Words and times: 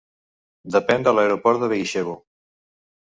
Depèn 0.77 1.05
de 1.07 1.13
l'aeroport 1.17 1.61
de 1.65 1.71
Begishevo. 1.75 2.17